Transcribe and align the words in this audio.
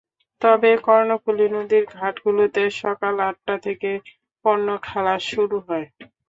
তবে 0.41 0.71
কর্ণফুলী 0.85 1.47
নদীর 1.55 1.83
ঘাটগুলোতে 1.95 2.61
সকাল 2.81 3.15
আটটা 3.27 3.55
থেকে 3.65 3.89
পণ্য 4.45 4.67
খালাস 4.85 5.21
শুরু 5.31 5.57
হয়। 5.67 5.85